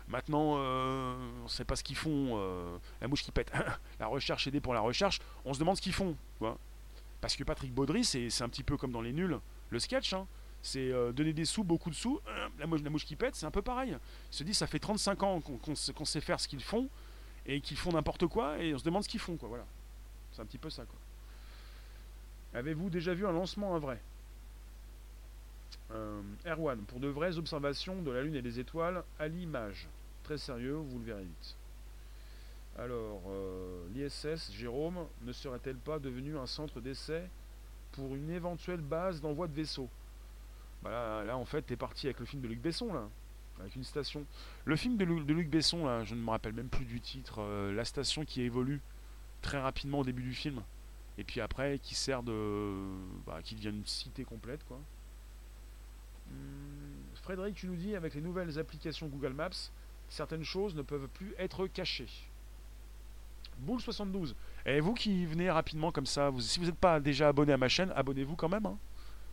[0.07, 2.39] maintenant, on ne sait pas ce qu'ils font.
[3.01, 3.51] la mouche qui pète,
[3.99, 5.19] la recherche aidée pour la recherche.
[5.45, 6.15] On se demande ce qu'ils font,
[7.21, 9.37] Parce que Patrick Baudry, c'est un petit peu comme dans les nuls,
[9.69, 10.13] le sketch.
[10.13, 10.25] Hein.
[10.61, 12.19] C'est donner des sous, beaucoup de sous.
[12.59, 13.95] la, mouche, la mouche qui pète, c'est un peu pareil.
[14.31, 16.89] Il se dit, ça fait 35 ans qu'on sait faire ce qu'ils font
[17.45, 19.65] et qu'ils font n'importe quoi et on se demande ce qu'ils font quoi voilà.
[20.31, 20.83] C'est un petit peu ça
[22.53, 23.99] avez-vous déjà vu un lancement un vrai?
[25.91, 29.87] Euh, Erwan pour de vraies observations de la lune et des étoiles à l'image.
[30.23, 31.55] Très sérieux vous le verrez vite.
[32.77, 37.27] Alors euh, l'ISS Jérôme ne serait-elle pas devenu un centre d'essai
[37.93, 39.89] pour une éventuelle base d'envoi de vaisseaux?
[40.83, 43.09] Bah là, en fait t'es parti avec le film de Luc Besson là
[43.59, 44.25] avec une station.
[44.65, 47.73] Le film de, Luc Besson, là, je ne me rappelle même plus du titre, euh,
[47.73, 48.81] la station qui évolue
[49.41, 50.61] très rapidement au début du film,
[51.17, 52.73] et puis après qui sert de.
[53.25, 54.79] Bah, qui devient une cité complète, quoi.
[56.29, 59.71] Hmm, Frédéric, tu nous dis, avec les nouvelles applications Google Maps,
[60.09, 62.09] certaines choses ne peuvent plus être cachées.
[63.59, 64.35] Boule 72.
[64.65, 67.67] Et vous qui venez rapidement comme ça, si vous n'êtes pas déjà abonné à ma
[67.67, 68.65] chaîne, abonnez-vous quand même.
[68.65, 68.77] Hein.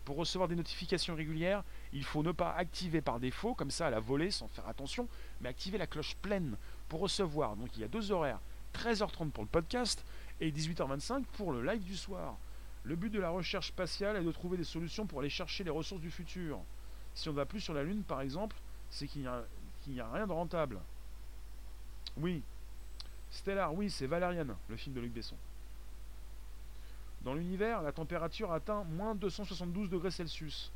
[0.07, 3.91] Pour recevoir des notifications régulières, il faut ne pas activer par défaut, comme ça à
[3.91, 5.09] la volée sans faire attention,
[5.41, 6.57] mais activer la cloche pleine
[6.89, 7.57] pour recevoir.
[7.57, 8.39] Donc il y a deux horaires,
[8.75, 10.07] 13h30 pour le podcast
[10.41, 12.37] et 18h25 pour le live du soir.
[12.85, 15.71] Le but de la recherche spatiale est de trouver des solutions pour aller chercher les
[15.71, 16.61] ressources du futur.
[17.13, 18.55] Si on ne va plus sur la Lune par exemple,
[18.91, 20.79] c'est qu'il n'y a, rien de rentable.
[22.17, 22.45] Oui.
[23.29, 25.37] Stellar, oui, c'est Valériane, le film de Luc Besson.
[27.27, 30.71] Dans l'univers, la température atteint moins 272 degrés Celsius.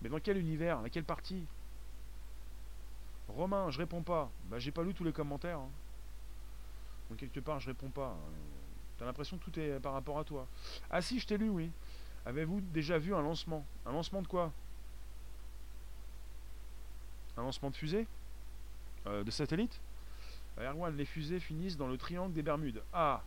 [0.00, 0.80] Mais dans quel univers?
[0.80, 1.44] Dans quelle partie?
[3.26, 4.30] Romain, je réponds pas.
[4.44, 5.58] Bah j'ai pas lu tous les commentaires.
[5.58, 5.68] Hein.
[7.08, 8.16] Donc quelque part je réponds pas.
[8.98, 10.46] T'as l'impression que tout est par rapport à toi.
[10.92, 11.72] Ah si, je t'ai lu, oui.
[12.24, 13.66] Avez-vous déjà vu un lancement?
[13.84, 14.52] Un lancement de quoi?
[17.36, 18.06] Un lancement de fusée?
[19.08, 19.80] Euh, De satellite
[20.56, 22.80] Erwan, les fusées finissent dans le triangle des Bermudes.
[22.92, 23.22] Ah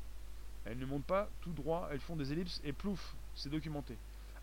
[0.65, 3.97] elles ne montent pas tout droit, elles font des ellipses et plouf, c'est documenté.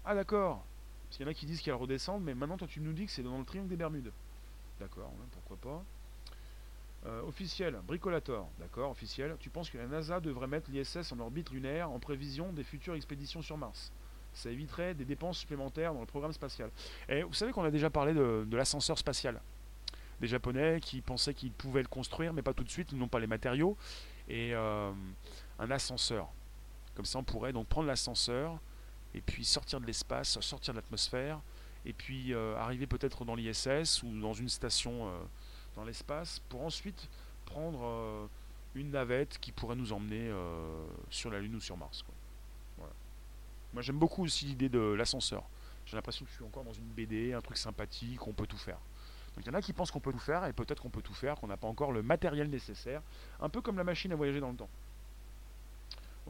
[0.05, 0.65] Ah d'accord,
[1.05, 3.07] parce qu'il y en a qui disent qu'elles redescendent, mais maintenant toi tu nous dis
[3.07, 4.13] que c'est dans le triangle des Bermudes.
[4.79, 5.85] D'accord, pourquoi pas.
[7.07, 9.35] Euh, officiel, bricolator, d'accord, officiel.
[9.41, 12.95] Tu penses que la NASA devrait mettre l'ISS en orbite lunaire en prévision des futures
[12.95, 13.91] expéditions sur Mars?
[14.35, 16.71] Ça éviterait des dépenses supplémentaires dans le programme spatial.
[17.09, 19.41] Et vous savez qu'on a déjà parlé de, l'ascenseur spatial.
[20.21, 23.09] Des Japonais qui pensaient qu'ils pouvaient le construire, mais pas tout de suite, ils n'ont
[23.09, 23.79] pas les matériaux.
[24.29, 24.93] Et euh,
[25.61, 26.29] un ascenseur.
[26.95, 28.59] Comme ça, on pourrait donc prendre l'ascenseur
[29.15, 31.41] et puis sortir de l'espace, sortir de l'atmosphère,
[31.85, 35.19] et puis euh, arriver peut-être dans l'ISS ou dans une station euh,
[35.77, 37.09] dans l'espace pour ensuite
[37.47, 38.27] prendre euh,
[38.75, 40.33] une navette qui pourrait nous emmener
[41.11, 42.05] sur la Lune ou sur Mars.
[43.73, 45.43] Moi j'aime beaucoup aussi l'idée de l'ascenseur.
[45.87, 48.57] J'ai l'impression que je suis encore dans une BD, un truc sympathique, on peut tout
[48.57, 48.79] faire.
[49.35, 51.03] Donc il y en a qui pensent qu'on peut tout faire, et peut-être qu'on peut
[51.03, 53.03] tout faire, qu'on n'a pas encore le matériel nécessaire.
[53.41, 54.71] Un peu comme la machine à voyager dans le temps.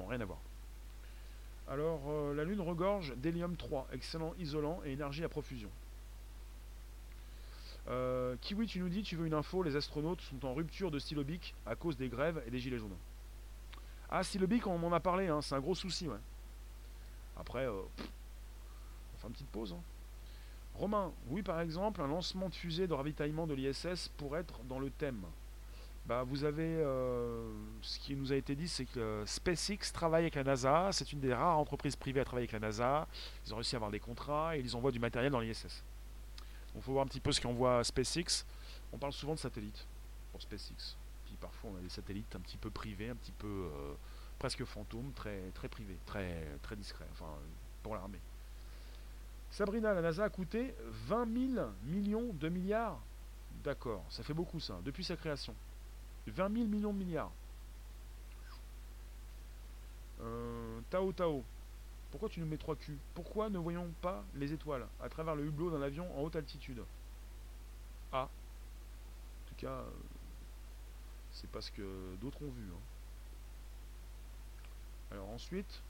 [0.09, 0.39] Rien à voir.
[1.69, 5.71] Alors, euh, la Lune regorge d'hélium 3, excellent isolant et énergie à profusion.
[7.89, 10.99] Euh, Kiwi, tu nous dis, tu veux une info, les astronautes sont en rupture de
[10.99, 12.97] stylobique à cause des grèves et des gilets jaunes.
[14.09, 16.09] Ah, stylobique, on m'en a parlé, hein, c'est un gros souci.
[17.39, 19.73] Après, euh, on fait une petite pause.
[19.73, 19.83] Hein.
[20.75, 24.79] Romain, oui, par exemple, un lancement de fusée de ravitaillement de l'ISS pourrait être dans
[24.79, 25.25] le thème.
[26.07, 30.35] Bah, vous avez euh, ce qui nous a été dit, c'est que SpaceX travaille avec
[30.35, 30.89] la NASA.
[30.93, 33.07] C'est une des rares entreprises privées à travailler avec la NASA.
[33.47, 35.85] Ils ont réussi à avoir des contrats et ils envoient du matériel dans l'ISS.
[36.75, 38.45] Il faut voir un petit peu ce qu'envoie SpaceX.
[38.93, 39.87] On parle souvent de satellites
[40.33, 40.97] pour SpaceX.
[41.27, 43.93] Puis parfois on a des satellites un petit peu privés, un petit peu euh,
[44.39, 47.07] presque fantômes, très très privés, très très discrets.
[47.13, 47.33] Enfin,
[47.83, 48.21] pour l'armée.
[49.51, 50.75] Sabrina, la NASA a coûté
[51.09, 53.01] 20 000 millions de milliards.
[53.65, 55.55] D'accord, ça fait beaucoup ça, depuis sa création.
[56.27, 57.33] 20 000 millions de milliards.
[60.21, 61.45] Euh, Tao Tao.
[62.11, 65.47] Pourquoi tu nous mets 3 Q Pourquoi ne voyons pas les étoiles à travers le
[65.47, 66.83] hublot d'un avion en haute altitude?
[68.13, 68.25] Ah.
[68.25, 69.91] En tout cas, euh,
[71.31, 72.65] c'est parce que d'autres ont vu.
[72.73, 72.81] Hein.
[75.13, 75.83] Alors ensuite,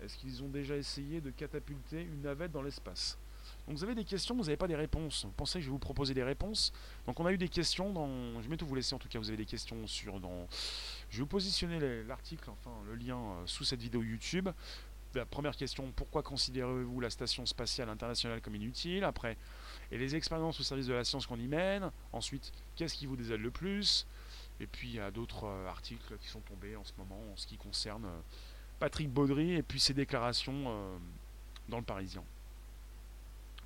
[0.00, 3.18] est-ce qu'ils ont déjà essayé de catapulter une navette dans l'espace?
[3.66, 5.24] Donc vous avez des questions, vous n'avez pas des réponses.
[5.24, 6.72] Vous pensez que je vais vous proposer des réponses?
[7.06, 8.08] Donc on a eu des questions dans...
[8.36, 10.20] Je vais bientôt vous laisser en tout cas, vous avez des questions sur...
[10.20, 10.46] Dans...
[11.10, 14.48] Je vais vous positionner l'article, enfin le lien euh, sous cette vidéo YouTube.
[15.14, 19.04] La première question, pourquoi considérez-vous la station spatiale internationale comme inutile?
[19.04, 19.36] Après,
[19.90, 23.16] et les expériences au service de la science qu'on y mène Ensuite, qu'est-ce qui vous
[23.16, 24.06] désole le plus?
[24.58, 27.36] Et puis il y a d'autres euh, articles qui sont tombés en ce moment en
[27.36, 28.20] ce qui concerne euh,
[28.80, 30.98] Patrick Baudry et puis ses déclarations
[31.68, 32.24] dans le Parisien.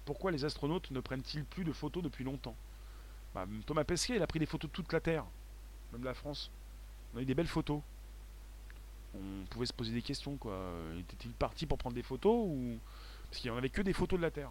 [0.06, 2.56] Pourquoi les astronautes ne prennent-ils plus de photos depuis longtemps?
[3.34, 5.26] Bah, Thomas Pesquet, il a pris des photos de toute la Terre,
[5.92, 6.50] même de la France.
[7.12, 7.82] On a eu des belles photos.
[9.14, 10.56] On pouvait se poser des questions, quoi.
[10.98, 12.78] Était-il parti pour prendre des photos ou
[13.28, 14.50] parce qu'il n'y en avait que des photos de la Terre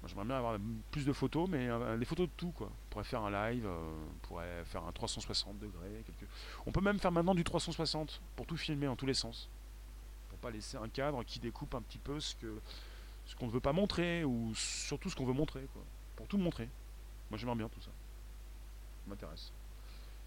[0.00, 0.56] Moi, j'aimerais bien avoir
[0.92, 2.68] plus de photos, mais euh, des photos de tout, quoi.
[2.70, 6.04] On pourrait faire un live, euh, on pourrait faire un 360 degrés.
[6.66, 9.48] On peut même faire maintenant du 360 pour tout filmer en tous les sens,
[10.28, 12.60] pour pas laisser un cadre qui découpe un petit peu ce que
[13.26, 15.82] ce qu'on ne veut pas montrer, ou surtout ce qu'on veut montrer, quoi.
[16.16, 16.68] Pour tout montrer.
[17.30, 17.90] Moi j'aimerais bien tout ça.
[17.90, 19.52] Ça m'intéresse.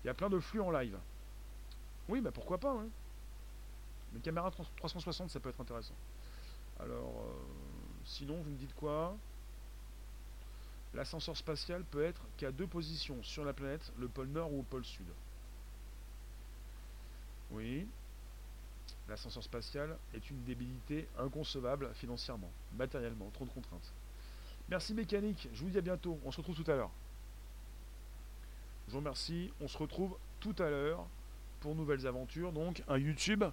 [0.04, 0.98] Il y a plein de flux en live.
[2.10, 2.88] Oui, bah pourquoi pas, hein.
[4.14, 5.94] Une caméra 360, ça peut être intéressant.
[6.80, 7.34] Alors, euh,
[8.06, 9.16] sinon, vous me dites quoi?
[10.94, 14.64] L'ascenseur spatial peut être qu'à deux positions sur la planète, le pôle nord ou le
[14.64, 15.06] pôle sud.
[17.52, 17.88] Oui.
[19.10, 23.94] L'ascenseur spatial est une débilité inconcevable financièrement, matériellement, trop de contraintes.
[24.70, 26.92] Merci mécanique, je vous dis à bientôt, on se retrouve tout à l'heure.
[28.88, 31.06] Je vous remercie, on se retrouve tout à l'heure
[31.62, 33.44] pour nouvelles aventures, donc un YouTube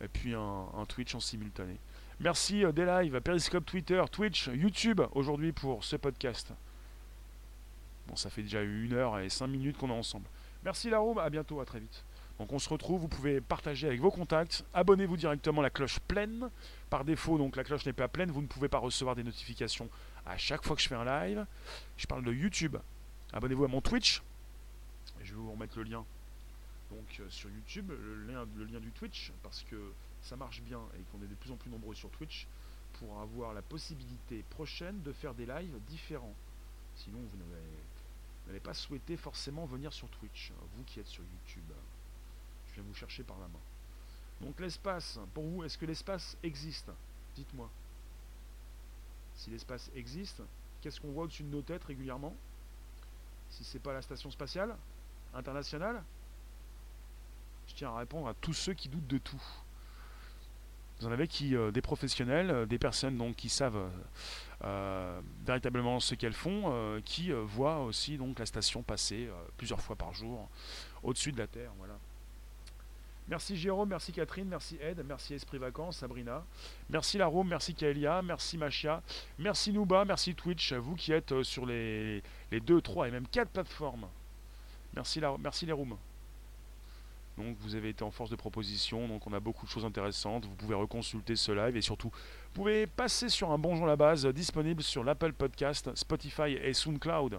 [0.00, 1.76] et puis un, Twitch en simultané.
[2.20, 6.52] Merci euh, des lives, Periscope, Twitter, Twitch, YouTube aujourd'hui pour ce podcast.
[8.06, 10.26] Bon, ça fait déjà une heure et cinq minutes qu'on est ensemble.
[10.64, 12.04] Merci la room, à bientôt, à très vite.
[12.38, 15.98] Donc on se retrouve, vous pouvez partager avec vos contacts, abonnez-vous directement à la cloche
[16.00, 16.50] pleine.
[16.88, 19.90] Par défaut, donc la cloche n'est pas pleine, vous ne pouvez pas recevoir des notifications
[20.24, 21.44] à chaque fois que je fais un live.
[21.96, 22.76] Je parle de YouTube.
[23.32, 24.22] Abonnez-vous à mon Twitch.
[25.20, 26.04] Je vais vous remettre le lien
[26.90, 30.80] donc euh, sur YouTube, le lien, le lien du Twitch, parce que ça marche bien
[30.98, 32.46] et qu'on est de plus en plus nombreux sur Twitch
[32.94, 36.34] pour avoir la possibilité prochaine de faire des lives différents.
[36.96, 37.38] Sinon, vous
[38.46, 41.70] n'avez pas souhaité forcément venir sur Twitch, vous qui êtes sur YouTube
[42.82, 43.60] vous chercher par la main.
[44.40, 46.90] Donc l'espace, pour vous, est-ce que l'espace existe?
[47.34, 47.68] Dites-moi.
[49.34, 50.42] Si l'espace existe,
[50.80, 52.34] qu'est-ce qu'on voit au-dessus de nos têtes régulièrement?
[53.50, 54.76] Si c'est pas la station spatiale
[55.34, 56.02] internationale?
[57.68, 59.42] Je tiens à répondre à tous ceux qui doutent de tout.
[61.00, 63.88] Vous en avez qui, euh, des professionnels, euh, des personnes donc qui savent
[64.64, 70.12] euh, véritablement ce qu'elles font, qui voient aussi donc la station passer plusieurs fois par
[70.12, 70.48] jour
[71.04, 71.70] au-dessus de la Terre.
[71.78, 71.96] Voilà.
[73.28, 76.42] Merci Jérôme, merci Catherine, merci Ed, merci Esprit Vacances, Sabrina,
[76.88, 79.02] merci Larome, merci Kaelia, merci Machia,
[79.38, 83.28] merci Nuba, merci Twitch, vous qui êtes euh, sur les, les 2, 3 et même
[83.28, 84.06] 4 plateformes.
[84.94, 85.74] Merci, la, merci les.
[85.74, 90.46] Donc vous avez été en force de proposition, donc on a beaucoup de choses intéressantes.
[90.46, 93.96] Vous pouvez reconsulter ce live et surtout, vous pouvez passer sur un bonjour à la
[93.96, 97.38] base disponible sur l'Apple Podcast, Spotify et SoundCloud.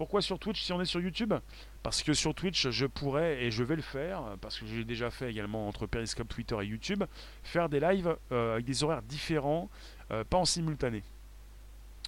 [0.00, 1.34] Pourquoi sur Twitch si on est sur YouTube?
[1.82, 5.10] Parce que sur Twitch, je pourrais, et je vais le faire, parce que j'ai déjà
[5.10, 7.04] fait également entre Periscope, Twitter et YouTube,
[7.42, 9.68] faire des lives euh, avec des horaires différents,
[10.10, 11.02] euh, pas en simultané.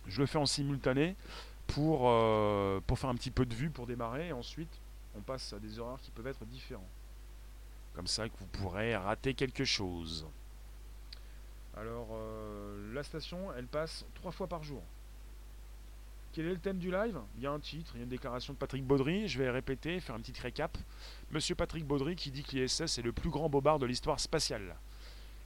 [0.07, 1.17] Je le fais en simultané
[1.67, 4.81] pour, euh, pour faire un petit peu de vue pour démarrer, et ensuite
[5.15, 6.89] on passe à des horaires qui peuvent être différents.
[7.95, 10.27] Comme ça que vous pourrez rater quelque chose.
[11.77, 12.09] Alors,
[12.95, 14.83] la station, elle passe trois fois par jour.
[16.33, 17.19] Quel est le thème du live?
[17.37, 19.51] Il y a un titre, il y a une déclaration de Patrick Baudry, je vais
[19.51, 20.79] répéter, faire un petit récap.
[21.31, 24.75] Monsieur Patrick Baudry qui dit que l'ISS est le plus grand bobard de l'histoire spatiale.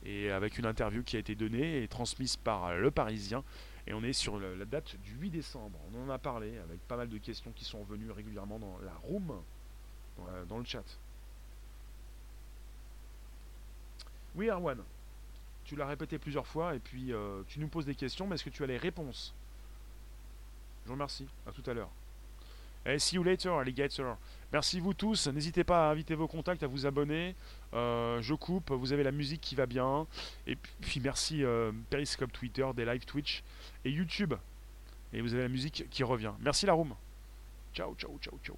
[0.05, 3.43] Et avec une interview qui a été donnée et transmise par Le Parisien.
[3.89, 5.79] Et on est sur la date du 8 décembre.
[5.93, 8.95] On en a parlé avec pas mal de questions qui sont venues régulièrement dans la
[9.03, 9.41] room,
[10.49, 10.85] dans, le chat.
[14.37, 14.79] Oui, Erwan,
[15.65, 18.45] tu l'as répété plusieurs fois et puis euh, tu nous poses des questions, mais est-ce
[18.45, 19.35] que tu as les réponses?
[20.87, 21.27] Je vous remercie.
[21.45, 21.91] À tout à l'heure.
[22.99, 24.17] See you later, alligator.
[24.53, 25.27] Merci vous tous.
[25.27, 27.35] N'hésitez pas à inviter vos contacts, à vous abonner.
[27.75, 28.71] Euh, je coupe.
[28.71, 30.07] Vous avez la musique qui va bien.
[30.47, 33.43] Et puis merci euh, Periscope Twitter, des live Twitch
[33.85, 34.35] et YouTube.
[35.13, 36.35] Et vous avez la musique qui revient.
[36.39, 36.95] Merci la room.
[37.75, 38.57] Ciao, ciao, ciao, ciao.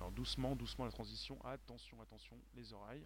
[0.00, 1.36] Alors doucement, doucement la transition.
[1.44, 3.04] Attention, attention, les oreilles.